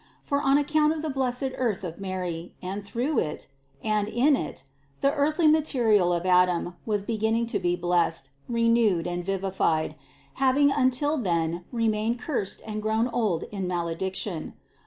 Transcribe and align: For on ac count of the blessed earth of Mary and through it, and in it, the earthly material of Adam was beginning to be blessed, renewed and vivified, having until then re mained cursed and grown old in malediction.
For 0.23 0.41
on 0.41 0.57
ac 0.57 0.69
count 0.73 0.93
of 0.93 1.03
the 1.03 1.11
blessed 1.11 1.51
earth 1.57 1.83
of 1.83 1.99
Mary 1.99 2.55
and 2.59 2.83
through 2.83 3.19
it, 3.19 3.45
and 3.83 4.07
in 4.07 4.35
it, 4.35 4.63
the 5.01 5.13
earthly 5.13 5.45
material 5.47 6.11
of 6.11 6.25
Adam 6.25 6.75
was 6.87 7.03
beginning 7.03 7.45
to 7.53 7.59
be 7.59 7.75
blessed, 7.75 8.31
renewed 8.49 9.05
and 9.05 9.23
vivified, 9.23 9.93
having 10.41 10.71
until 10.71 11.17
then 11.17 11.65
re 11.71 11.87
mained 11.87 12.17
cursed 12.17 12.63
and 12.65 12.81
grown 12.81 13.09
old 13.09 13.43
in 13.51 13.67
malediction. 13.67 14.55